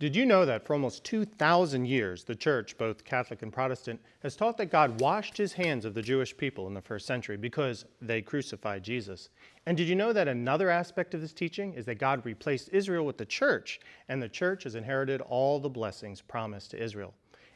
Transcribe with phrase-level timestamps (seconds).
[0.00, 4.36] Did you know that for almost 2,000 years, the church, both Catholic and Protestant, has
[4.36, 7.84] taught that God washed his hands of the Jewish people in the first century because
[8.00, 9.30] they crucified Jesus?
[9.66, 13.04] And did you know that another aspect of this teaching is that God replaced Israel
[13.04, 17.12] with the church, and the church has inherited all the blessings promised to Israel?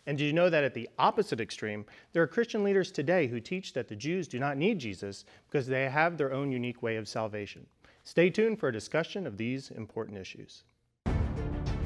[0.07, 3.39] And did you know that at the opposite extreme, there are Christian leaders today who
[3.39, 6.97] teach that the Jews do not need Jesus because they have their own unique way
[6.97, 7.67] of salvation?
[8.03, 10.65] Stay tuned for a discussion of these important issues.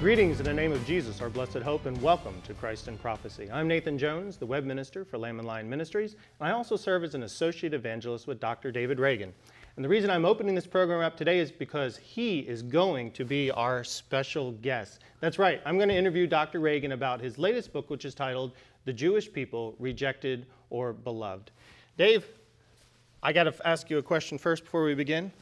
[0.00, 3.50] Greetings in the name of Jesus, our blessed hope, and welcome to Christ in Prophecy.
[3.50, 7.02] I'm Nathan Jones, the web minister for Lamb and Lion Ministries, and I also serve
[7.02, 8.70] as an associate evangelist with Dr.
[8.70, 9.32] David Reagan.
[9.74, 13.24] And the reason I'm opening this program up today is because he is going to
[13.24, 15.00] be our special guest.
[15.18, 16.60] That's right, I'm going to interview Dr.
[16.60, 18.52] Reagan about his latest book, which is titled
[18.84, 21.50] The Jewish People Rejected or Beloved.
[21.96, 22.24] Dave,
[23.20, 25.32] I got to ask you a question first before we begin.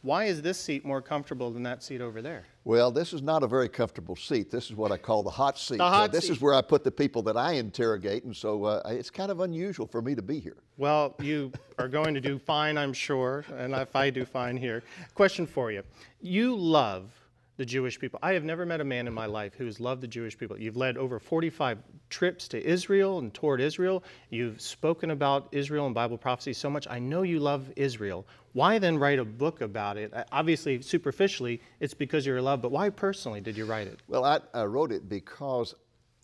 [0.00, 2.46] Why is this seat more comfortable than that seat over there?
[2.66, 4.50] Well, this is not a very comfortable seat.
[4.50, 5.78] This is what I call the hot seat.
[5.78, 6.32] The hot uh, this seat.
[6.32, 9.38] is where I put the people that I interrogate, and so uh, it's kind of
[9.38, 10.56] unusual for me to be here.
[10.76, 14.82] Well, you are going to do fine, I'm sure, and if I do fine here.
[15.14, 15.84] Question for you.
[16.20, 17.12] You love
[17.56, 18.18] the Jewish people.
[18.22, 20.58] I have never met a man in my life who's loved the Jewish people.
[20.58, 21.78] You've led over 45
[22.10, 24.04] trips to Israel and toward Israel.
[24.30, 26.86] You've spoken about Israel and Bible prophecy so much.
[26.88, 28.26] I know you love Israel.
[28.52, 30.12] Why then write a book about it?
[30.14, 34.00] Uh, Obviously, superficially, it's because you're in love, but why personally did you write it?
[34.08, 35.74] Well, I, I wrote it because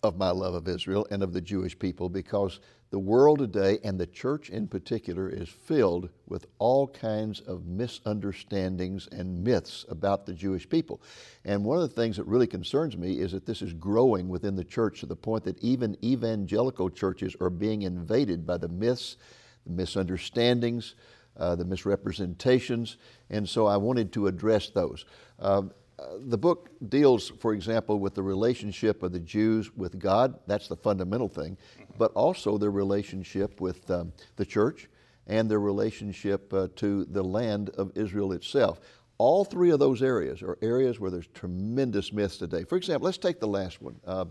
[0.03, 2.59] of my love of Israel and of the Jewish people, because
[2.91, 9.07] the world today, and the church in particular, is filled with all kinds of misunderstandings
[9.11, 11.01] and myths about the Jewish people.
[11.43, 14.55] And one of the things that really concerns me is that this is growing within
[14.55, 19.17] the church to the point that even evangelical churches are being invaded by the myths,
[19.65, 20.93] the misunderstandings,
[21.37, 22.97] uh, the misrepresentations,
[23.31, 25.05] and so I wanted to address those.
[25.39, 25.71] Um,
[26.19, 30.39] the book deals, for example, with the relationship of the Jews with God.
[30.47, 31.57] That's the fundamental thing,
[31.97, 34.89] but also their relationship with um, the church
[35.27, 38.79] and their relationship uh, to the land of Israel itself.
[39.17, 42.63] All three of those areas are areas where there's tremendous myths today.
[42.63, 44.25] For example, let's take the last one uh,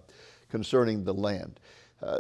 [0.51, 1.61] concerning the land.
[2.03, 2.19] Uh,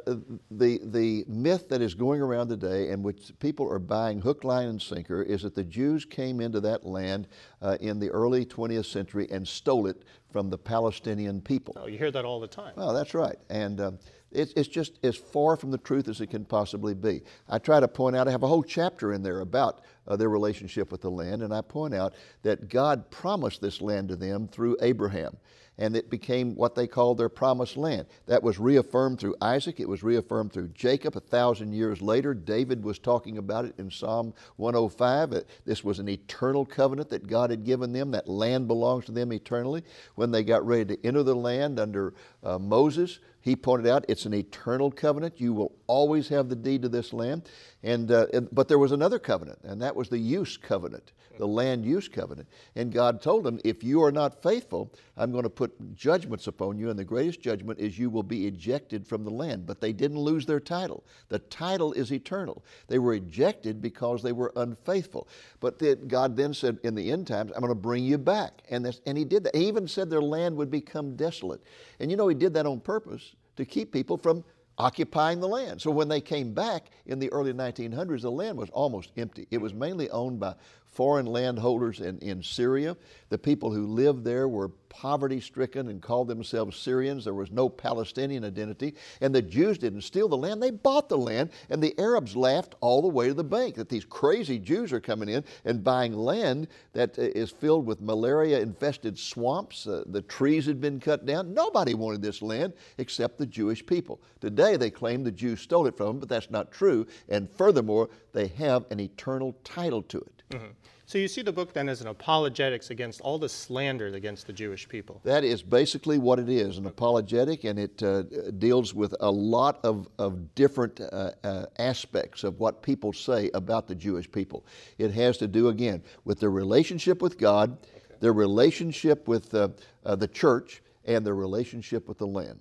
[0.50, 4.68] the, the myth that is going around today and which people are buying hook, line,
[4.68, 7.26] and sinker is that the Jews came into that land
[7.60, 11.76] uh, in the early 20th century and stole it from the Palestinian people.
[11.76, 12.74] Oh, you hear that all the time.
[12.76, 13.36] Well, that's right.
[13.50, 13.98] And um,
[14.34, 17.22] it's, it's just as far from the truth as it can possibly be.
[17.48, 20.28] I try to point out, I have a whole chapter in there about uh, their
[20.28, 24.48] relationship with the land, and I point out that God promised this land to them
[24.48, 25.36] through Abraham
[25.78, 28.06] and it became what they called their promised land.
[28.26, 31.16] That was reaffirmed through Isaac, it was reaffirmed through Jacob.
[31.16, 35.44] A thousand years later, David was talking about it in Psalm 105.
[35.64, 38.10] This was an eternal covenant that God had given them.
[38.10, 39.82] That land belongs to them eternally.
[40.14, 44.24] When they got ready to enter the land under uh, Moses, he pointed out it's
[44.24, 45.40] an eternal covenant.
[45.40, 47.42] You will always have the deed to this land.
[47.82, 51.48] And, uh, and, but there was another covenant, and that was the use covenant, the
[51.48, 52.48] land use covenant.
[52.76, 56.78] And God told them, if you are not faithful, I'm going to put judgments upon
[56.78, 59.66] you, and the greatest judgment is you will be ejected from the land.
[59.66, 61.04] But they didn't lose their title.
[61.28, 62.64] The title is eternal.
[62.86, 65.26] They were ejected because they were unfaithful.
[65.58, 68.62] But then God then said, in the end times, I'm going to bring you back.
[68.70, 69.56] And, this, and He did that.
[69.56, 71.62] He even said their land would become desolate.
[71.98, 74.44] And you know, He did that on purpose to keep people from
[74.78, 75.80] occupying the land.
[75.80, 79.46] So when they came back in the early 1900s, the land was almost empty.
[79.50, 80.54] It was mainly owned by
[80.86, 82.96] foreign landholders in, in Syria.
[83.28, 87.24] The people who lived there were poverty stricken and called themselves Syrians.
[87.24, 88.94] There was no Palestinian identity.
[89.22, 91.48] And the Jews didn't steal the land, they bought the land.
[91.70, 95.00] And the Arabs laughed all the way to the bank that these crazy Jews are
[95.00, 99.86] coming in and buying land that uh, filled with malaria infested swamps.
[99.86, 101.54] Uh, the trees had been cut down.
[101.54, 104.20] Nobody wanted this land except the Jewish people.
[104.42, 107.06] Today they claim the Jews stole it from them, but that's not true.
[107.30, 110.42] And furthermore, they have an eternal title to it.
[110.50, 110.66] Mm-hmm.
[111.12, 114.52] So you see the book then as an apologetics against all the slander against the
[114.54, 115.20] Jewish people.
[115.24, 118.22] That is basically what it is an apologetic, and it uh,
[118.58, 123.86] deals with a lot of, of different uh, uh, aspects of what people say about
[123.86, 124.64] the Jewish people.
[124.96, 128.14] It has to do, again, with their relationship with God, okay.
[128.20, 129.68] their relationship with uh,
[130.06, 132.58] uh, the church, and their relationship with the land.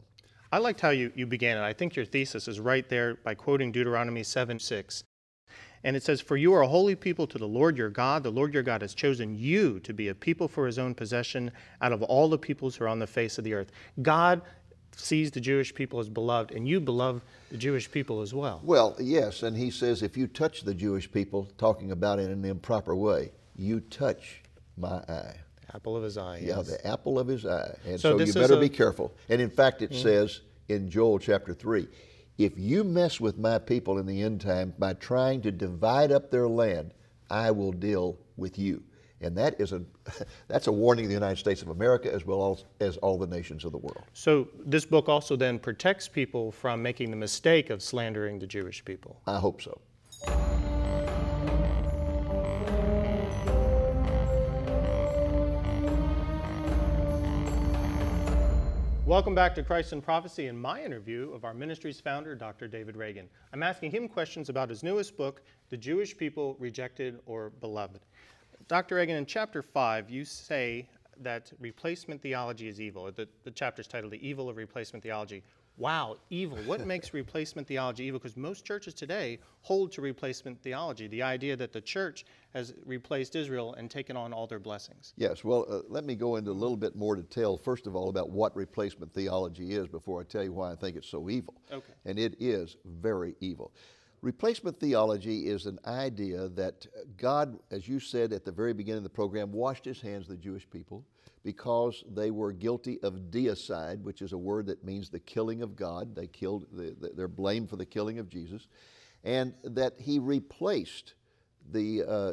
[0.52, 1.62] I liked how you, you began it.
[1.62, 5.06] I think your thesis is right there by quoting Deuteronomy 7 6.
[5.84, 8.24] And it says, For you are a holy people to the Lord your God.
[8.24, 11.52] The Lord your God has chosen you to be a people for his own possession
[11.82, 13.72] out of all the peoples who are on the face of the earth.
[14.02, 14.42] God
[14.96, 18.62] sees the Jewish people as beloved, and you beloved the Jewish people as well.
[18.64, 22.32] Well, yes, and he says if you touch the Jewish people, talking about it in
[22.32, 24.42] an improper way, you touch
[24.78, 25.36] my eye.
[25.68, 26.40] The apple of his eye.
[26.42, 26.68] Yeah, yes.
[26.68, 27.76] the apple of his eye.
[27.86, 29.14] And So so, you better a- be careful.
[29.30, 30.02] And in fact, it mm-hmm.
[30.02, 31.88] says in Joel chapter 3
[32.38, 36.32] if you mess with my people in the end time by trying to divide up
[36.32, 36.94] their land,
[37.30, 38.84] I will deal with you.
[39.22, 39.84] And that is a
[40.48, 43.28] that's a warning to the United States of America as well as, as all the
[43.28, 44.04] nations of the world.
[44.14, 48.84] So this book also then protects people from making the mistake of slandering the Jewish
[48.84, 49.22] people.
[49.28, 49.80] I hope so.
[59.12, 62.70] Welcome back to Christ in Prophecy and my interview of our ministry's founder, Dr.
[62.70, 63.28] David Reagan.
[63.52, 68.00] I'm asking him questions about his newest book, The Jewish People Rejected or Beloved.
[68.70, 68.96] Dr.
[68.96, 70.88] Reagan, in chapter 5, you say
[71.24, 73.12] that replacement theology is evil.
[73.12, 75.44] The, the chapter's titled The Evil of Replacement Theology.
[75.78, 76.58] Wow, evil.
[76.66, 78.20] What makes replacement theology evil?
[78.20, 83.36] Because most churches today hold to replacement theology, the idea that the church has replaced
[83.36, 85.14] Israel and taken on all their blessings.
[85.18, 88.10] Yes, well, uh, let me go into a little bit more detail, first of all,
[88.10, 91.56] about what replacement theology is before I tell you why I think it's so evil.
[91.72, 91.94] Okay.
[92.06, 93.72] And it is very evil.
[94.22, 96.86] Replacement theology is an idea that
[97.18, 100.30] God, as you said at the very beginning of the program, washed his hands of
[100.30, 101.04] the Jewish people
[101.44, 105.76] because they were guilty of deicide, which is a word that means the killing of
[105.76, 106.16] God.
[106.16, 108.68] They killed, the, the, they're blamed for the killing of Jesus.
[109.24, 111.16] And that he replaced
[111.72, 112.32] the uh,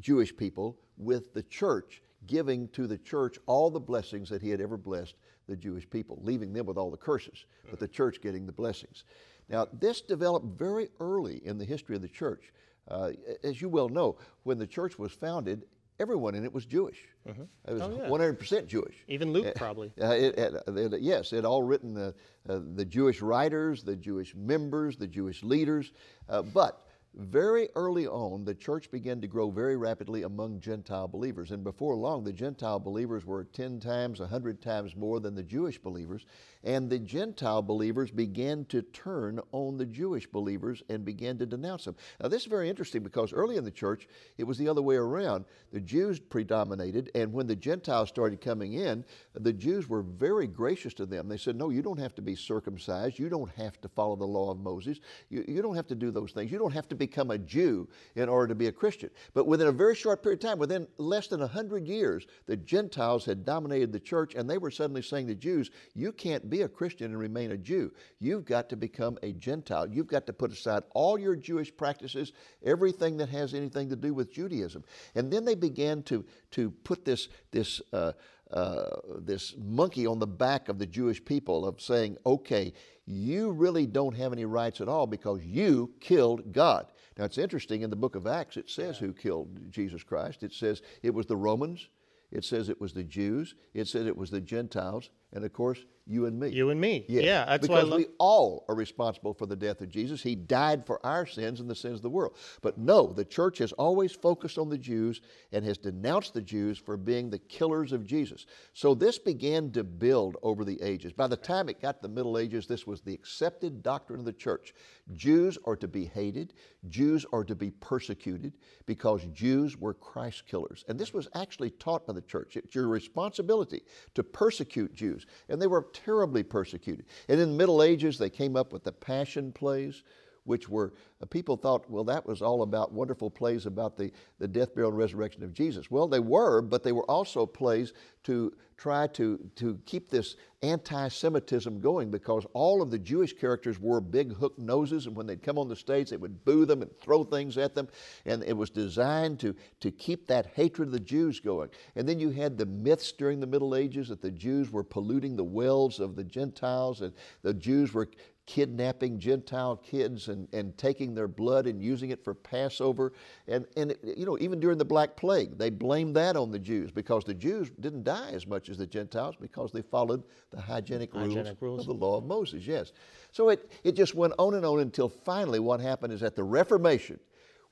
[0.00, 4.60] Jewish people with the church, giving to the church all the blessings that he had
[4.60, 5.14] ever blessed
[5.48, 9.04] the Jewish people, leaving them with all the curses, but the church getting the blessings.
[9.52, 12.52] Now, this developed very early in the history of the church.
[12.88, 13.10] Uh,
[13.44, 15.62] as you well know, when the church was founded,
[16.00, 16.98] everyone in it was Jewish.
[17.26, 17.36] It
[17.68, 18.08] was Oh, yeah.
[18.08, 18.96] 100% Jewish.
[19.06, 19.92] Even Luke, probably.
[20.00, 20.54] Uh, it, it,
[20.94, 22.14] it- yes, it all written the,
[22.48, 25.92] uh, the Jewish writers, the Jewish members, the Jewish leaders.
[26.30, 31.50] Uh, but very early on, the church began to grow very rapidly among Gentile believers.
[31.50, 35.78] And before long, the Gentile believers were 10 times, 100 times more than the Jewish
[35.78, 36.24] believers.
[36.64, 41.84] And the Gentile believers began to turn on the Jewish believers and began to denounce
[41.84, 41.96] them.
[42.18, 44.96] Now, this is very interesting because early in the church, it was the other way
[44.96, 45.44] around.
[45.70, 49.04] The Jews predominated, and when the Gentiles started coming in,
[49.34, 51.28] the Jews were very gracious to them.
[51.28, 53.18] They said, No, you don't have to be circumcised.
[53.18, 55.00] You don't have to follow the law of Moses.
[55.28, 56.50] You, you don't have to do those things.
[56.50, 59.10] You don't have to become a Jew in order to be a Christian.
[59.34, 63.24] But within a very short period of time, within less than 100 years, the Gentiles
[63.24, 66.68] had dominated the church, and they were suddenly saying to Jews, You can't be a
[66.68, 67.92] Christian and remain a Jew.
[68.20, 69.88] You've got to become a Gentile.
[69.88, 72.32] You've got to put aside all your Jewish practices,
[72.64, 74.84] everything that has anything to do with Judaism.
[75.14, 78.12] And then they began to, to put this, this, uh,
[78.52, 82.72] uh, this monkey on the back of the Jewish people of saying, okay,
[83.06, 86.86] you really don't have any rights at all because you killed God.
[87.16, 90.42] Now it's interesting in the book of Acts, it says who killed Jesus Christ.
[90.42, 91.88] It says it was the Romans,
[92.30, 95.84] it says it was the Jews, it says it was the Gentiles, and of course,
[96.06, 96.48] you and me.
[96.48, 97.04] You and me.
[97.08, 100.22] Yes, Yeah, that's because we all are responsible for the death of Jesus.
[100.22, 102.36] He died for our sins and the sins of the world.
[102.60, 105.20] But no, the church has always focused on the Jews
[105.52, 108.46] and has denounced the Jews for being the killers of Jesus.
[108.72, 111.12] So this began to build over the ages.
[111.12, 114.24] By the time it got to the Middle Ages, this was the accepted doctrine of
[114.24, 114.74] the church.
[115.14, 116.54] Jews are to be hated,
[116.88, 118.54] Jews are to be persecuted
[118.86, 120.84] because Jews were Christ killers.
[120.88, 122.56] And this was actually taught by the church.
[122.56, 123.82] It's your responsibility
[124.14, 125.26] to persecute Jews.
[125.48, 127.06] And they were terribly persecuted.
[127.28, 130.02] And in the Middle Ages, they came up with the Passion plays,
[130.44, 134.48] which were, uh, people thought, well, that was all about wonderful plays about the, the
[134.48, 135.90] death, burial, and resurrection of Jesus.
[135.90, 137.92] Well, they were, but they were also plays
[138.24, 143.78] to try to, to keep this anti Semitism going because all of the Jewish characters
[143.78, 146.82] wore big hook noses, and when they'd come on the stage, they would boo them
[146.82, 147.86] and throw things at them.
[148.26, 151.68] And it was designed to, to keep that hatred of the Jews going.
[151.94, 155.36] And then you had the myths during the Middle Ages that the Jews were polluting
[155.36, 157.12] the wells of the Gentiles, and
[157.42, 158.08] the Jews were
[158.46, 163.12] kidnapping Gentile kids and, and taking their blood and using it for Passover.
[163.46, 166.90] And, and you know, even during the Black Plague, they blamed that on the Jews
[166.90, 171.12] because the Jews didn't die as much as the Gentiles because they followed the hygienic,
[171.12, 171.80] Hygienic rules.
[171.80, 172.92] of the law of Moses, yes.
[173.30, 176.44] So it, it just went on and on until finally what happened is at the
[176.44, 177.20] Reformation,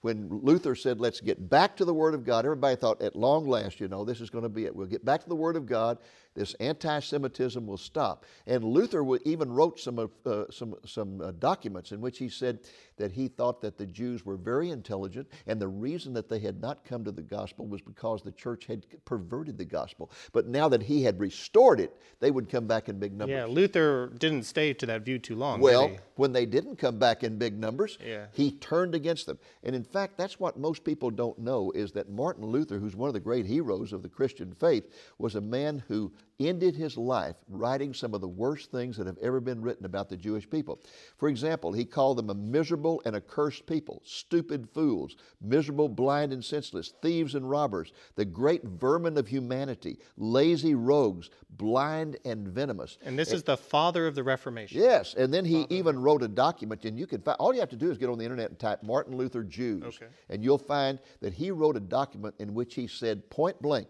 [0.03, 3.47] when Luther said, let's get back to the Word of God, everybody thought, at long
[3.47, 4.75] last, you know, this is going to be it.
[4.75, 5.99] We'll get back to the Word of God.
[6.35, 8.25] This anti-Semitism will stop.
[8.47, 12.61] And Luther even wrote some uh, some some uh, documents in which he said
[12.97, 16.61] that he thought that the Jews were very intelligent, and the reason that they had
[16.61, 20.11] not come to the gospel was because the church had perverted the gospel.
[20.33, 23.35] But now that he had restored it, they would come back in big numbers.
[23.35, 25.61] Yeah, Luther didn't stay to that view too long.
[25.61, 28.27] Well, when they didn't come back in big numbers, yeah.
[28.33, 29.39] he turned against them.
[29.65, 33.09] And in fact, that's what most people don't know is that Martin Luther, who's one
[33.09, 34.85] of the great heroes of the Christian faith,
[35.19, 39.19] was a man who ended his life writing some of the worst things that have
[39.19, 40.81] ever been written about the Jewish people.
[41.19, 46.45] For example, he called them a miserable and accursed people, stupid fools, miserable, blind, and
[46.45, 52.99] senseless, thieves and robbers, the great vermin of humanity, lazy rogues, blind and venomous.
[53.05, 54.81] And this and, is the father of the Reformation.
[54.81, 55.75] Yes, and then he father.
[55.75, 58.09] even wrote a document, and you can find, all you have to do is get
[58.09, 60.07] on the internet and type Martin Luther Jews, okay.
[60.29, 63.89] and you'll find that he wrote a document in which he said point blank,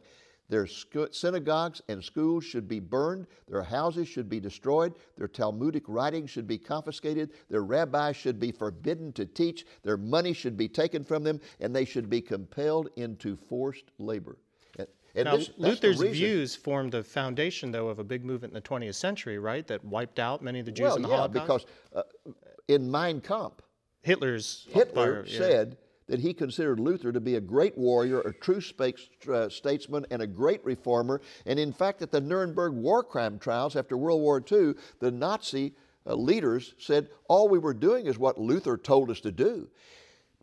[0.50, 3.26] their synagogues and schools should be burned.
[3.48, 4.94] Their houses should be destroyed.
[5.16, 7.30] Their Talmudic writings should be confiscated.
[7.48, 9.64] Their rabbis should be forbidden to teach.
[9.82, 14.36] Their money should be taken from them, and they should be compelled into forced labor.
[15.14, 18.68] And now, this, Luther's views formed the foundation, though, of a big movement in the
[18.68, 19.66] 20th century, right?
[19.66, 21.66] That wiped out many of the Jews well, in the yeah, Holocaust.
[21.92, 22.32] because uh,
[22.68, 23.64] in Mein Kampf,
[24.02, 25.76] Hitler's Hitler said
[26.10, 28.60] that he considered Luther to be a great warrior, a true
[29.32, 31.20] uh, statesman, and a great reformer.
[31.46, 35.72] And in fact, at the Nuremberg war crime trials after World War II, the Nazi
[36.04, 39.68] uh, leaders said, All we were doing is what Luther told us to do.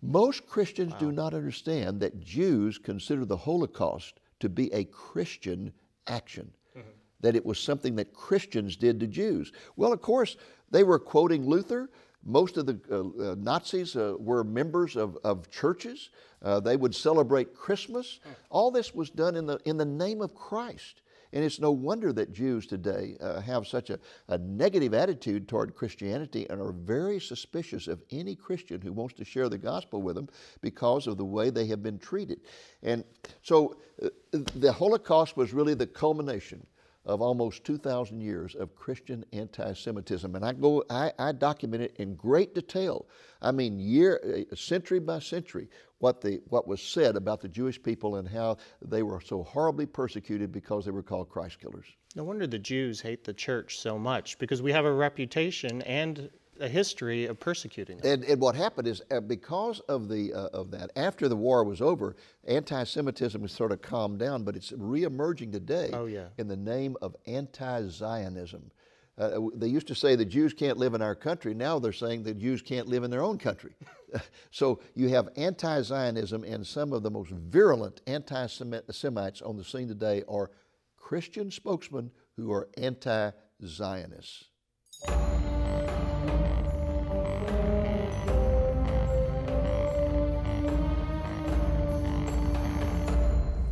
[0.01, 0.99] Most Christians wow.
[0.99, 5.73] do not understand that Jews consider the Holocaust to be a Christian
[6.07, 6.49] action.
[6.77, 6.87] Mm-hmm.
[7.19, 9.51] That it was something that Christians did to Jews.
[9.75, 10.37] Well, of course,
[10.71, 11.89] they were quoting Luther,
[12.27, 16.09] most of the uh, uh, Nazis uh, were members of, of churches.
[16.43, 18.19] Uh, they would celebrate Christmas.
[18.49, 21.01] All this was done in the, in the name of Christ.
[21.33, 25.75] And it's no wonder that Jews today uh, have such a, a, negative attitude toward
[25.75, 30.15] Christianity and are very suspicious of any Christian who wants to share the gospel with
[30.15, 30.29] them
[30.61, 32.39] because of the way they have been treated.
[32.81, 33.03] And
[33.41, 36.65] so uh, the Holocaust was really the culmination
[37.07, 42.15] of almost 2,000 years of Christian anti-Semitism, and I go, I, I, document it in
[42.15, 43.07] great detail.
[43.41, 47.81] I mean, year, uh, century by century, what the what was said about the Jewish
[47.81, 51.85] people and how they were so horribly persecuted because they were called Christ killers.
[52.15, 56.29] No wonder the Jews hate the church so much because we have a reputation and
[56.59, 58.13] a history of persecuting them.
[58.13, 61.63] And, and what happened is uh, because of the uh, of that, after the war
[61.63, 62.15] was over,
[62.47, 65.89] anti-Semitism has sort of calmed down, but it's reemerging today.
[65.93, 66.27] Oh, yeah.
[66.37, 68.71] In the name of anti-Zionism.
[69.17, 71.55] Uh, they used to say the Jews can't live in our country.
[71.55, 73.73] Now they're saying the Jews can't live in their own country.
[74.51, 79.63] so you have anti Zionism, and some of the most virulent anti Semites on the
[79.63, 80.51] scene today are
[80.97, 83.31] Christian spokesmen who are anti
[83.65, 84.45] Zionists.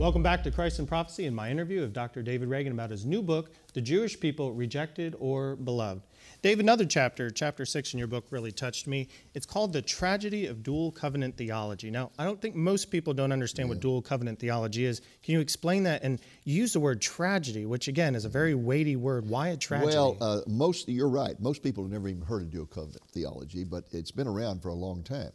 [0.05, 2.21] Welcome back to Christ in Prophecy and my interview of Dr.
[2.21, 6.03] David Reagan about his new book, The Jewish People Rejected or Beloved.
[6.43, 9.07] Dave, another chapter, chapter six in your book, really touched me.
[9.33, 11.89] It's called The Tragedy of Dual Covenant Theology.
[11.89, 13.73] Now, I don't think most people don't understand yeah.
[13.73, 15.01] what dual covenant theology is.
[15.23, 16.03] Can you explain that?
[16.03, 19.27] And you use the word tragedy, which again is a very weighty word.
[19.27, 19.95] Why a tragedy?
[19.95, 21.39] Well, uh, most, you're right.
[21.39, 24.69] Most people have never even heard of dual covenant theology, but it's been around for
[24.69, 25.31] a long time.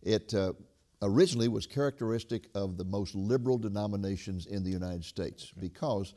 [0.00, 0.52] It, uh,
[1.02, 6.14] originally was characteristic of the most liberal denominations in the United States because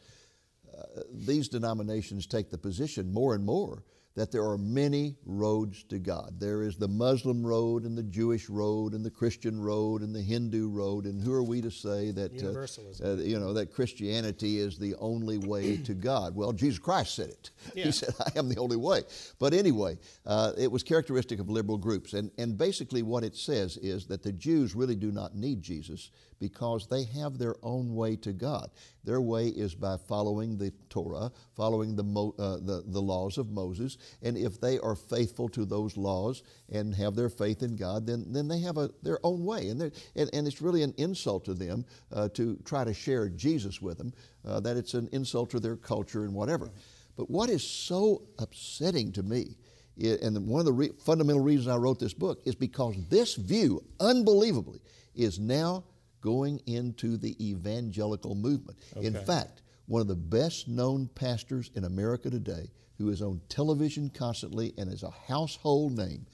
[0.72, 3.84] uh, these denominations take the position more and more
[4.16, 6.40] that there are many roads to God.
[6.40, 10.22] There is the Muslim road and the Jewish road and the Christian road and the
[10.22, 11.06] Hindu road.
[11.06, 14.96] And who are we to say that uh, uh, you know that Christianity is the
[14.96, 16.34] only way to God?
[16.36, 17.52] Well, Jesus Christ said it.
[17.74, 17.86] Yeah.
[17.86, 19.02] He said, "I am the only way."
[19.38, 22.14] But anyway, uh, it was characteristic of liberal groups.
[22.14, 26.12] And and basically, what it says is that the Jews really do not need Jesus
[26.40, 28.70] because they have their own way to God.
[29.04, 33.98] Their way is by following the Torah, following the, uh, the, the laws of Moses,
[34.22, 38.26] and if they are faithful to those laws and have their faith in God, then,
[38.32, 39.70] then they have a, their own way.
[39.70, 43.82] And, and, and it's really an insult to them uh, to try to share Jesus
[43.82, 44.14] with them,
[44.46, 46.72] uh, that it's an insult to their culture and whatever.
[47.18, 49.56] But what is so upsetting to me
[49.98, 53.84] and one of the re- fundamental reasons I wrote this book is because this view,
[54.00, 54.82] unbelievably,
[55.16, 55.86] is now
[56.26, 58.80] going into the evangelical movement.
[58.98, 59.06] Okay.
[59.06, 64.10] In fact, one of the best known pastors in America today, who is on television
[64.10, 66.26] constantly and is a household name,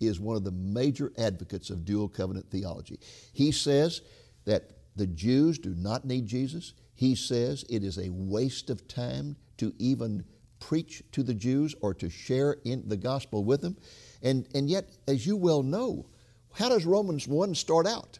[0.00, 3.00] is one of the major advocates of dual covenant theology.
[3.32, 4.02] He says
[4.44, 6.74] that the Jews do not need Jesus.
[6.94, 10.24] He says it is a waste of time to even
[10.60, 13.78] preach to the Jews or to share in the gospel with them.
[14.22, 16.04] And, and yet, as you well know,
[16.52, 18.18] how does Romans 1 start out?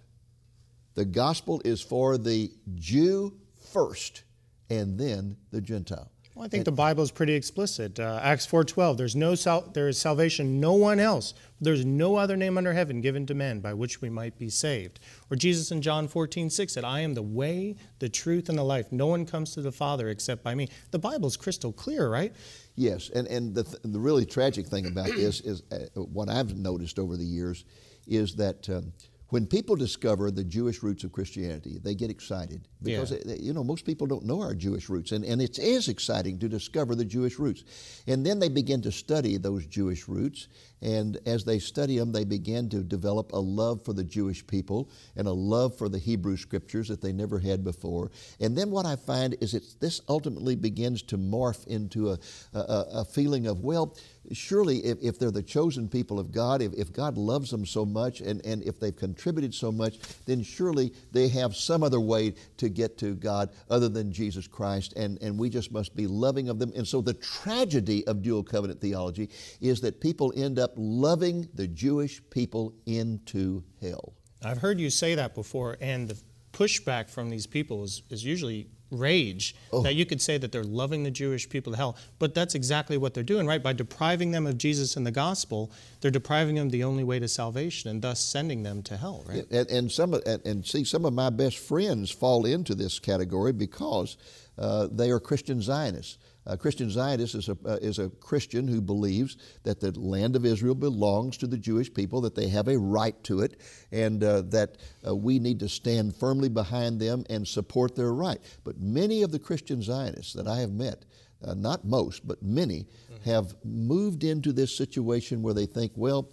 [0.99, 3.39] The gospel is for the Jew
[3.73, 4.25] first
[4.69, 6.11] and then the Gentile.
[6.35, 8.01] Well, I think the Bible is pretty explicit.
[8.01, 8.97] Uh, Acts 4:12.
[8.97, 11.35] There's no sal- there is salvation, no one else.
[11.61, 14.99] There's no other name under heaven given to men by which we might be saved.
[15.31, 18.91] Or Jesus in John 14:6 said, "I am the way, the truth, and the life.
[18.91, 22.35] No one comes to the Father except by me." The Bible is crystal clear, right?
[22.75, 26.57] Yes, and and the th- the really tragic thing about this is uh, what I've
[26.57, 27.65] noticed over the years
[28.09, 28.69] is that.
[28.69, 28.93] Um,
[29.31, 33.19] when people discover the Jewish roots of Christianity, they get excited because Yeah.
[33.33, 36.39] it- you know most people don't know our Jewish roots, and, and it is exciting
[36.39, 37.65] to discover the Jewish roots.
[38.07, 40.49] And then they begin to study those Jewish roots,
[40.83, 44.91] and as they study them, they begin to develop a love for the Jewish people
[45.17, 48.11] and a love for the Hebrew Scriptures that they never had before.
[48.41, 52.19] And then what I find is it this ultimately begins to morph into a,
[52.55, 53.97] a, a feeling of well
[54.33, 57.85] surely if, if they're the chosen people of God, if, if God loves them so
[57.85, 62.35] much, and, and if they've contributed so much, then surely they have some other way
[62.57, 66.49] to get to God other than Jesus Christ, and, and we just must be loving
[66.49, 66.73] of them.
[66.77, 69.31] And so the tragedy of dual covenant theology
[69.61, 74.15] is that people end up loving the Jewish people into hell.
[74.45, 76.21] I've heard you say that before, and the
[76.53, 81.03] pushback from these people is, is usually rage that you could say that they're loving
[81.03, 83.63] the Jewish people to hell, but that's exactly what they're doing, right?
[83.63, 85.71] By depriving them of Jesus and the gospel,
[86.01, 89.45] they're depriving them the only way to salvation and thus sending them to hell, right?
[89.51, 93.53] And, and some and, and see some of my best friends fall into this category
[93.53, 94.17] because
[94.59, 96.19] uh, they are Christian Zionists.
[96.49, 100.47] A Christian Zionist is a, uh, is a Christian who believes that the land of
[100.47, 103.61] Israel belongs to the Jewish people, that they have a right to it,
[103.93, 108.41] and uh, that uh, we need to stand firmly behind them and support their right.
[108.65, 111.05] But many of the Christian Zionists that I have met,
[111.45, 112.87] uh, not most, but many,
[113.25, 116.31] have moved into this situation where they think, well,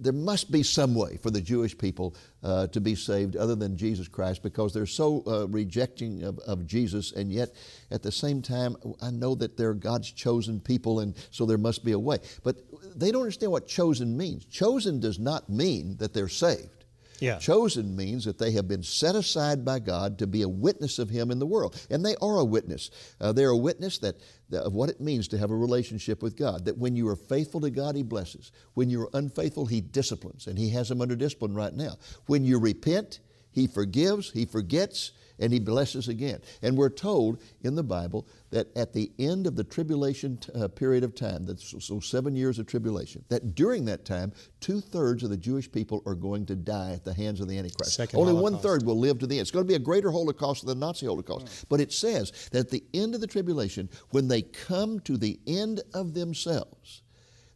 [0.00, 3.76] there must be some way for the Jewish people uh, to be saved other than
[3.76, 7.54] Jesus Christ because they're so uh, rejecting of, of Jesus, and yet
[7.90, 11.84] at the same time, I know that they're God's chosen people, and so there must
[11.84, 12.18] be a way.
[12.42, 12.56] But
[12.94, 14.44] they don't understand what chosen means.
[14.46, 16.75] Chosen does not mean that they're saved.
[17.20, 17.38] Yeah.
[17.38, 21.08] Chosen means that they have been set aside by God to be a witness of
[21.10, 21.80] Him in the world.
[21.90, 22.90] And they are a witness.
[23.20, 24.16] Uh, they're a witness that,
[24.50, 26.64] that- of what it means to have a relationship with God.
[26.64, 28.52] That when you are faithful to God, He blesses.
[28.74, 30.46] When you are unfaithful, He disciplines.
[30.46, 31.96] And He has them under discipline right now.
[32.26, 36.40] When you repent, He forgives, He forgets, and He blesses again.
[36.62, 41.04] And we're told in the Bible that at the end of the tribulation uh, period
[41.04, 45.22] of time, that's so, so seven years of tribulation, that during that time, two thirds
[45.22, 47.94] of the Jewish people are going to die at the hands of the Antichrist.
[47.94, 49.42] Second Only one third will live to the end.
[49.42, 51.66] It's going to be a greater Holocaust than the Nazi Holocaust.
[51.68, 55.38] But it says that at the end of the tribulation, when they come to the
[55.46, 57.02] end of themselves,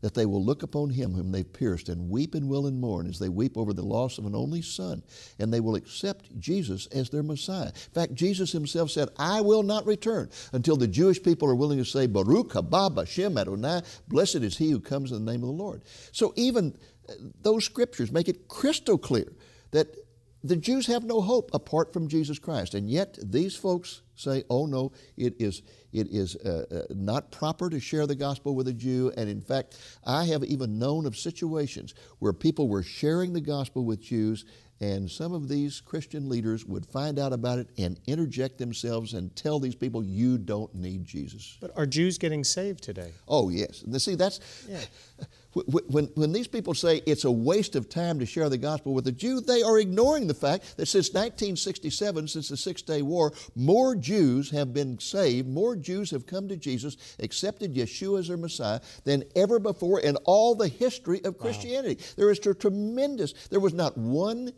[0.01, 3.07] that they will look upon him whom they've pierced and weep and will and mourn
[3.07, 5.03] as they weep over the loss of an only son,
[5.39, 7.67] and they will accept Jesus as their Messiah.
[7.69, 11.79] In fact, Jesus himself said, I will not return until the Jewish people are willing
[11.79, 15.49] to say, Baruch haba b'shem Adonai, blessed is he who comes in the name of
[15.49, 15.83] the Lord.
[16.13, 16.77] So even
[17.09, 19.33] uh, those scriptures make it crystal clear
[19.73, 19.95] that
[20.43, 22.75] the Jews have no hope apart from Jesus Christ.
[22.75, 27.69] And yet these folks say, oh no, it is, it is uh, uh, not proper
[27.71, 29.13] to share the gospel with a Jew.
[29.17, 33.85] And in fact, I have even known of situations where people were sharing the gospel
[33.85, 34.45] with Jews
[34.83, 39.35] and some of these Christian leaders would find out about it and interject themselves and
[39.37, 41.59] tell these people, you don't need Jesus.
[41.61, 43.13] But are Jews getting saved today?
[43.29, 43.83] Oh, yes.
[43.83, 48.27] And see, that's wh- when, when these people say it's a waste of time to
[48.27, 52.49] share the gospel with a Jew, they are ignoring the fact that since 1967, since
[52.49, 56.97] the Six Day War, more Jews have been saved, more Jews have come to Jesus,
[57.19, 62.03] accepted Yeshua as their Messiah, than ever before in all the history of Christianity.
[62.17, 64.53] There is a tremendous, there was not one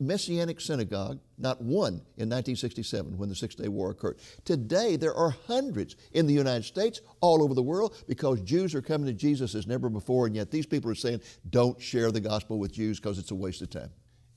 [0.00, 4.18] Messianic synagogue, not one in 1967 when the Six Day War occurred.
[4.44, 8.82] Today, there are hundreds in the United States, all over the world, because Jews are
[8.82, 12.20] coming to Jesus as never before, and yet these people are saying, don't share the
[12.20, 13.90] gospel with Jews because it's a waste of time.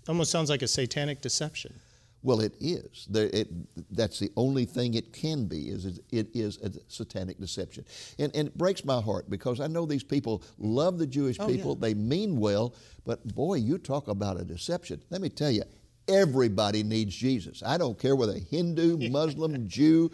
[0.08, 1.80] Almost sounds like a satanic deception.
[2.22, 3.08] Well, it is.
[3.10, 3.48] There, it,
[3.96, 5.70] that's the only thing it can be.
[5.70, 7.86] Is it, it is a satanic deception,
[8.18, 11.48] and, and it breaks my heart because I know these people love the Jewish Oh,
[11.48, 11.72] people.
[11.80, 11.88] yeah.
[11.88, 12.74] They mean well,
[13.06, 15.02] but boy, you talk about a deception.
[15.10, 15.64] Let me tell you,
[16.10, 17.64] everybody needs Jesus.
[17.66, 20.12] I don't care whether Hindu, Muslim, Jew,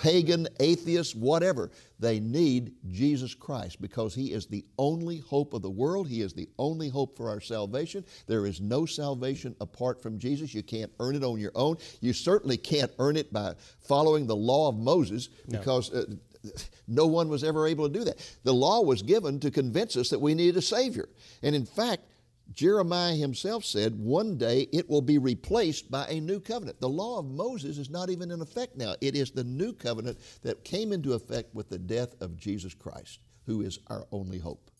[0.00, 1.70] pagan, atheist, whatever.
[1.98, 6.08] They need Jesus Christ because He is the only hope of the world.
[6.08, 8.04] He is the only hope for our salvation.
[8.26, 10.54] There is no salvation apart from Jesus.
[10.54, 11.76] You can't earn it on your own.
[12.00, 15.92] You certainly can't earn it by following the law of Moses because.
[15.92, 16.00] No.
[16.00, 16.04] Uh,
[16.86, 18.16] no one was ever able to do that.
[18.44, 21.08] The law was given to convince us that we needed a Savior.
[21.42, 22.04] And in fact,
[22.54, 26.80] Jeremiah himself said, one day it will be replaced by a new covenant.
[26.80, 28.94] The law of Moses is not even in effect now.
[29.00, 33.20] It is the new covenant that came into effect with the death of Jesus Christ,
[33.46, 34.70] who is our only hope.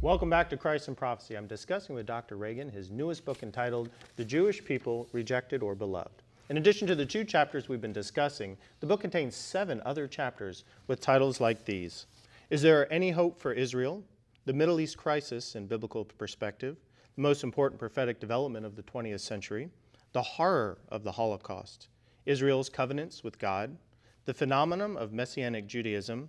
[0.00, 1.34] Welcome back to Christ in Prophecy.
[1.36, 2.36] I'm discussing with Dr.
[2.36, 6.22] Reagan his newest book entitled The Jewish People Rejected or Beloved.
[6.50, 10.64] In addition to the two chapters we've been discussing, the book contains seven other chapters
[10.88, 12.06] with titles like these
[12.50, 14.02] Is There Any Hope for Israel?
[14.46, 16.76] The Middle East Crisis in Biblical Perspective,
[17.14, 19.70] the most important prophetic development of the 20th century,
[20.10, 21.86] the horror of the Holocaust,
[22.26, 23.76] Israel's covenants with God,
[24.24, 26.28] the phenomenon of Messianic Judaism,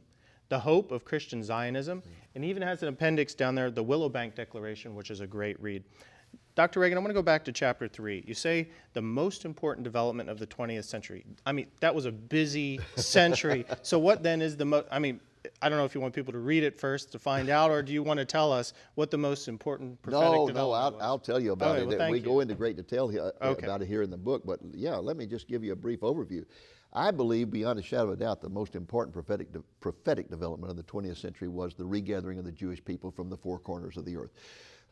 [0.49, 2.03] the hope of Christian Zionism,
[2.35, 5.83] and even has an appendix down there, the Willowbank Declaration, which is a great read.
[6.55, 6.79] Dr.
[6.79, 8.23] Reagan, I want to go back to chapter three.
[8.27, 11.23] You say the most important development of the 20th century.
[11.45, 13.65] I mean, that was a busy century.
[13.81, 15.19] so, what then is the most, I mean,
[15.61, 17.81] I don't know if you want people to read it first to find out, or
[17.81, 20.91] do you want to tell us what the most important prophetic no, development No, I'll,
[20.91, 21.01] was?
[21.01, 21.99] I'll tell you about okay, it.
[21.99, 22.25] Well, we you.
[22.25, 23.65] go into great detail here, uh, okay.
[23.65, 26.01] about it here in the book, but yeah, let me just give you a brief
[26.01, 26.45] overview.
[26.93, 30.71] I believe, beyond a shadow of a doubt, the most important prophetic, de- prophetic development
[30.71, 33.95] of the 20th century was the regathering of the Jewish people from the four corners
[33.95, 34.31] of the earth.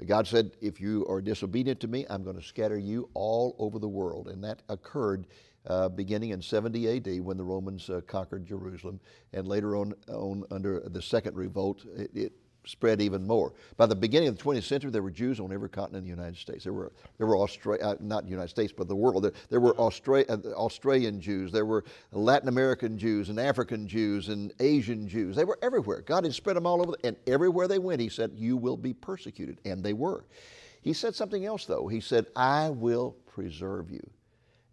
[0.05, 3.79] God said, If you are disobedient to me, I'm going to scatter you all over
[3.79, 4.29] the world.
[4.29, 5.27] And that occurred
[5.67, 9.01] uh, beginning in 70 AD when the Romans uh, conquered Jerusalem.
[9.33, 12.33] And later on, on under the second revolt, it, it
[12.65, 13.54] spread even more.
[13.78, 16.15] By the beginning of the 20th century, there were Jews on every continent in the
[16.15, 16.63] United States.
[16.63, 19.24] There were, there were Austra- uh, not United States, but the world.
[19.24, 24.30] There, there were Austra- uh, Australian Jews, there were Latin American Jews, and African Jews,
[24.30, 25.36] and Asian Jews.
[25.36, 26.02] They were everywhere.
[26.02, 28.93] God had spread them all over, and everywhere they went, He said, You will be
[28.93, 29.60] persecuted.
[29.65, 30.26] And they were.
[30.82, 31.88] He said something else, though.
[31.88, 34.08] He said, I will preserve you.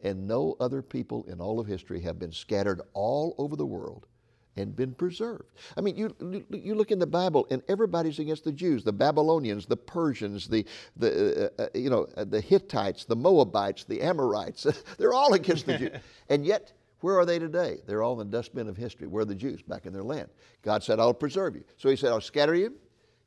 [0.03, 4.07] And no other people in all of history have been scattered all over the world
[4.57, 5.45] and been preserved.
[5.77, 6.15] I mean, you,
[6.51, 10.65] you look in the Bible, and everybody's against the Jews: the Babylonians, the Persians, the
[10.97, 14.67] the uh, uh you know uh, the Hittites, the Moabites, the Amorites.
[14.99, 15.91] They're all against the Jews,
[16.29, 16.73] and yet.
[17.01, 17.77] Where are they today?
[17.87, 19.07] They're all in the dustbin of history.
[19.07, 19.61] Where are the Jews?
[19.61, 20.29] Back in their land.
[20.63, 21.63] God said, I'll preserve you.
[21.77, 22.73] So He said, I'll scatter you.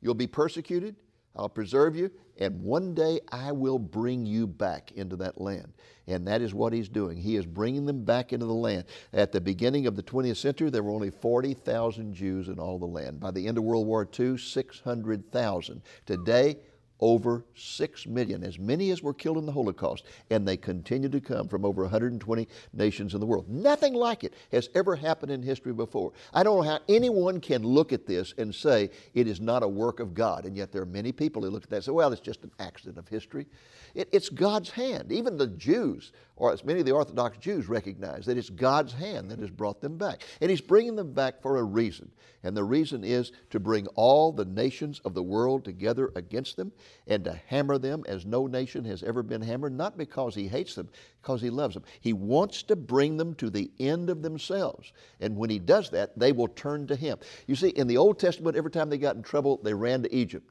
[0.02, 0.96] You'll be persecuted.
[1.36, 5.72] I'll preserve you, and one day I will bring you back into that land.
[6.06, 7.16] And that is what he's doing.
[7.16, 8.84] He is bringing them back into the land.
[9.12, 12.86] At the beginning of the 20th century, there were only 40,000 Jews in all the
[12.86, 13.20] land.
[13.20, 15.82] By the end of World War II, 600,000.
[16.06, 16.56] Today,
[17.00, 21.20] over 6 million, as many as were killed in the Holocaust, and they continue to
[21.20, 23.48] come from over 120 nations in the world.
[23.48, 26.12] Nothing like it has ever happened in history before.
[26.32, 29.68] I don't know how anyone can look at this and say it is not a
[29.68, 31.92] work of God, and yet there are many people who look at that and say,
[31.92, 33.46] well, it's just an accident of history.
[33.94, 35.10] It, it's God's hand.
[35.10, 39.30] Even the Jews, or as many of the Orthodox Jews, recognize that it's God's hand
[39.30, 40.22] that has brought them back.
[40.40, 42.10] And He's bringing them back for a reason.
[42.42, 46.72] And the reason is to bring all the nations of the world together against them
[47.06, 50.74] and to hammer them as no nation has ever been hammered, not because He hates
[50.74, 50.88] them,
[51.20, 51.84] because He loves them.
[52.00, 54.94] He wants to bring them to the end of themselves.
[55.20, 57.18] And when He does that, they will turn to Him.
[57.48, 60.14] You see, in the Old Testament, every time they got in trouble, they ran to
[60.14, 60.49] Egypt.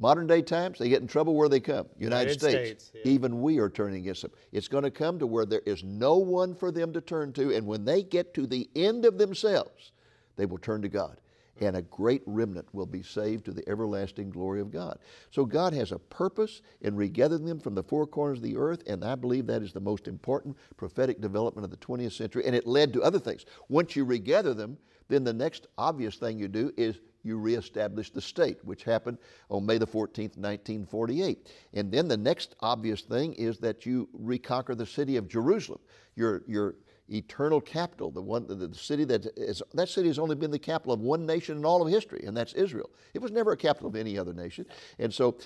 [0.00, 1.86] Modern day times, they get in trouble where they come.
[1.98, 2.84] United, United States.
[2.84, 3.12] States yeah.
[3.12, 4.32] Even we are turning against them.
[4.52, 7.54] It's going to come to where there is no one for them to turn to,
[7.54, 9.92] and when they get to the end of themselves,
[10.36, 11.20] they will turn to God.
[11.60, 14.98] And a great remnant will be saved to the everlasting glory of God.
[15.30, 18.82] So God has a purpose in regathering them from the four corners of the earth,
[18.88, 22.44] and I believe that is the most important prophetic development of the 20th century.
[22.44, 23.44] And it led to other things.
[23.68, 24.76] Once you regather them,
[25.08, 29.66] then the next obvious thing you do is you reestablish the state, which happened on
[29.66, 31.48] May the 14th, 1948.
[31.72, 35.80] And then the next obvious thing is that you reconquer the city of Jerusalem,
[36.14, 36.76] your, your
[37.08, 40.58] eternal capital, the one, the, the city that is, that city has only been the
[40.58, 42.90] capital of one nation in all of history, and that's Israel.
[43.14, 44.66] It was never a capital of any other nation.
[44.98, 45.38] And so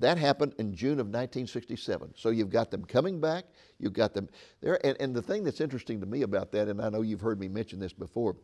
[0.00, 2.14] that happened in June of 1967.
[2.16, 3.44] So you've got them coming back,
[3.78, 4.28] you've got them
[4.60, 4.84] there.
[4.84, 7.40] And, and the thing that's interesting to me about that, and I know you've heard
[7.40, 8.36] me mention this before,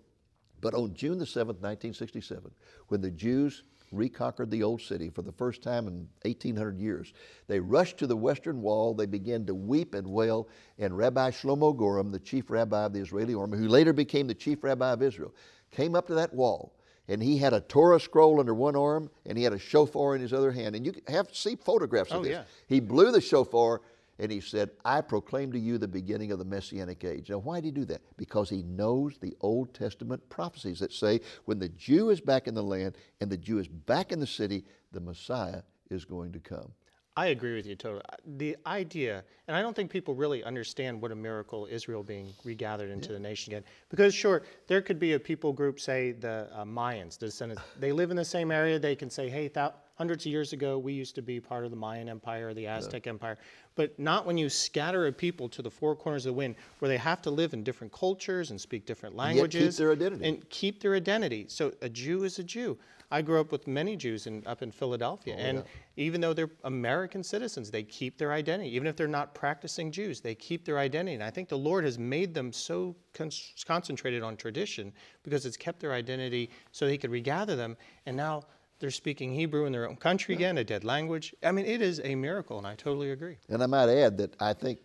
[0.60, 2.50] but on June the 7th, 1967,
[2.88, 3.62] when the Jews
[3.92, 7.12] reconquered the old city for the first time in 1800 years,
[7.46, 8.94] they rushed to the western wall.
[8.94, 10.48] They began to weep and wail.
[10.78, 14.34] And Rabbi Shlomo Goren, the chief rabbi of the Israeli army, who later became the
[14.34, 15.34] chief rabbi of Israel,
[15.70, 16.74] came up to that wall
[17.08, 20.22] and he had a Torah scroll under one arm, and he had a shofar in
[20.22, 20.74] his other hand.
[20.74, 22.30] And you have see photographs of Oh, this.
[22.32, 22.44] yeah.
[22.66, 23.82] He blew the shofar,
[24.18, 27.57] and he said, "I proclaim to you the beginning of the messianic age." Now, why
[27.61, 28.03] did he do that?
[28.16, 32.55] Because he knows the Old Testament prophecies that say, when the Jew is back in
[32.55, 36.40] the land and the Jew is back in the city, the Messiah is going to
[36.40, 36.72] come.
[37.16, 38.03] I agree with you totally.
[38.38, 42.90] The idea, and I don't think people really understand what a miracle Israel being regathered
[42.90, 43.62] into the nation again.
[43.88, 47.62] Because sure, there could be a people group, say the uh, Mayans, the descendants.
[47.79, 48.81] They live in the same area.
[48.81, 51.70] They can say, "Hey, thou- hundreds of years ago, we used to be part of
[51.70, 53.38] the Mayan Empire or the Aztec Empire."
[53.74, 56.88] But not when you scatter a people to the four corners of the wind, where
[56.88, 59.62] they have to live in different cultures and speak different languages.
[59.62, 60.28] And keep their identity.
[60.28, 61.46] and keep their identity.
[61.48, 62.78] So a Jew is a Jew.
[63.11, 65.62] I grew up with many Jews in, up in Oh, Philadelphia, and
[65.96, 68.74] even though they're American citizens, they keep their identity.
[68.74, 71.14] Even if they're not practicing Jews, they keep their identity.
[71.14, 73.30] And I think the Lord has made them so con-
[73.66, 77.76] concentrated on tradition because it's kept their identity so He could regather them.
[78.07, 78.42] And now
[78.78, 81.34] they're speaking Hebrew in their own country again, a dead language.
[81.42, 83.38] I mean, it is a miracle, and I totally agree.
[83.48, 84.78] And I might add that I think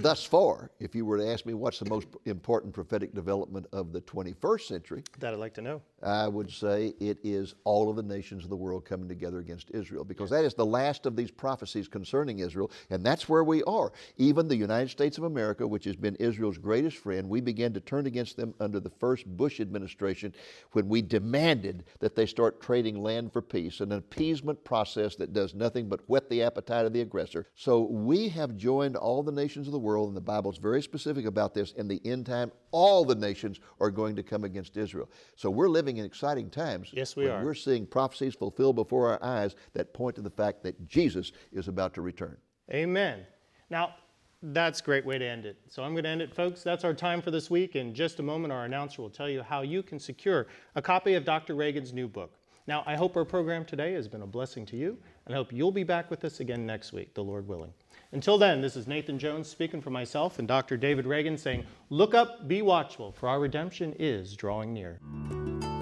[0.00, 3.92] thus far, if you were to ask me what's the most important prophetic development of
[3.92, 5.82] the 21st century, That I'd like to know.
[6.02, 9.70] I would say it is all of the nations of the world coming together against
[9.72, 13.62] Israel because that is the last of these prophecies concerning Israel, and that's where we
[13.64, 13.92] are.
[14.16, 17.80] Even the United States of America, which has been Israel's greatest friend, we began to
[17.80, 20.32] turn against them under the first Bush administration
[20.72, 25.54] when we demanded that they start trading land for peace, an appeasement process that does
[25.54, 27.46] nothing but whet the appetite of the aggressor.
[27.54, 31.26] So we have joined all the nations of the world, and the Bible's very specific
[31.26, 31.72] about this.
[31.72, 35.10] In the end time, all the nations are going to come against Israel.
[35.36, 36.90] So we're living in exciting times.
[36.92, 37.42] Yes, we are.
[37.42, 41.68] We're seeing prophecies fulfilled before our eyes that point to the fact that Jesus is
[41.68, 42.36] about to return.
[42.72, 43.26] Amen.
[43.70, 43.94] Now,
[44.42, 45.56] that's a great way to end it.
[45.68, 46.62] So I'm going to end it, folks.
[46.62, 47.74] That's our time for this week.
[47.74, 51.14] In just a moment, our announcer will tell you how you can secure a copy
[51.14, 51.54] of Dr.
[51.54, 52.34] Reagan's new book.
[52.68, 55.52] Now, I hope our program today has been a blessing to you, and I hope
[55.52, 57.72] you'll be back with us again next week, the Lord willing.
[58.12, 60.78] Until then, this is Nathan Jones speaking for myself and Dr.
[60.78, 64.98] David Reagan saying, Look up, be watchful, for our redemption is drawing near.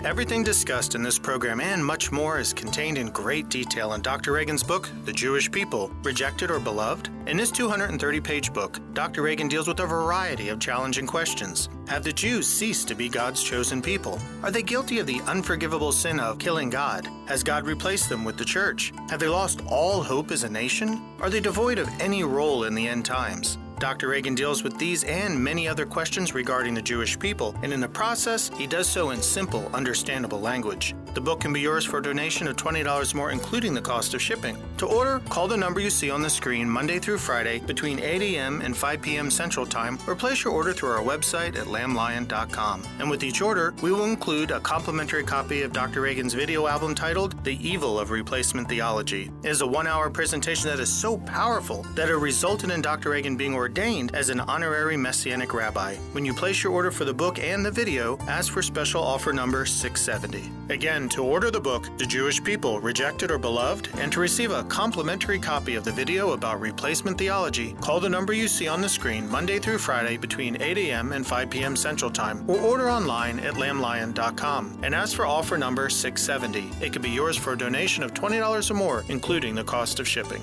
[0.06, 4.30] Everything discussed in this program and much more is contained in great detail in Dr.
[4.30, 7.10] Reagan's book, The Jewish People Rejected or Beloved?
[7.26, 9.22] In this 230 page book, Dr.
[9.22, 11.68] Reagan deals with a variety of challenging questions.
[11.88, 14.20] Have the Jews ceased to be God's chosen people?
[14.44, 17.08] Are they guilty of the unforgivable sin of killing God?
[17.26, 18.92] Has God replaced them with the church?
[19.10, 21.02] Have they lost all hope as a nation?
[21.20, 23.58] Are they devoid of any role in the end times?
[23.78, 24.08] Dr.
[24.08, 27.88] Reagan deals with these and many other questions regarding the Jewish people, and in the
[27.88, 30.94] process, he does so in simple, understandable language.
[31.16, 34.20] The book can be yours for a donation of $20 more, including the cost of
[34.20, 34.62] shipping.
[34.76, 38.20] To order, call the number you see on the screen Monday through Friday between 8
[38.20, 38.60] a.m.
[38.60, 39.30] and 5 p.m.
[39.30, 42.82] Central Time, or place your order through our website at lamblion.com.
[42.98, 46.02] And with each order, we will include a complimentary copy of Dr.
[46.02, 49.30] Reagan's video album titled The Evil of Replacement Theology.
[49.42, 53.08] It is a one hour presentation that is so powerful that it resulted in Dr.
[53.08, 55.94] Reagan being ordained as an honorary Messianic rabbi.
[56.12, 59.32] When you place your order for the book and the video, ask for special offer
[59.32, 60.52] number 670.
[60.68, 64.64] Again, to order the book, The Jewish People, Rejected or Beloved, and to receive a
[64.64, 68.88] complimentary copy of the video about replacement theology, call the number you see on the
[68.88, 71.12] screen Monday through Friday between 8 a.m.
[71.12, 71.76] and 5 p.m.
[71.76, 76.84] Central Time, or order online at lamblion.com and ask for offer number 670.
[76.84, 80.08] It can be yours for a donation of $20 or more, including the cost of
[80.08, 80.42] shipping.